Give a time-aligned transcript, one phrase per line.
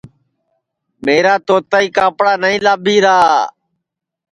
[1.05, 3.17] میرا توتائی کاپڑا نائی لابھی را